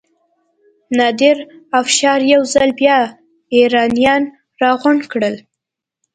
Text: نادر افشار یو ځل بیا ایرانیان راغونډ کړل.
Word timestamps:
نادر 0.97 1.37
افشار 1.79 2.19
یو 2.33 2.41
ځل 2.53 2.69
بیا 2.79 2.99
ایرانیان 3.53 4.23
راغونډ 4.61 5.01
کړل. 5.11 5.35